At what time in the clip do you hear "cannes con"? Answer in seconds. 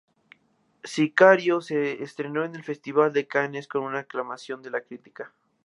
3.27-3.83